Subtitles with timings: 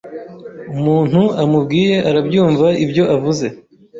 [0.75, 3.47] umuntu amubwiye arabyumva ibyo avuze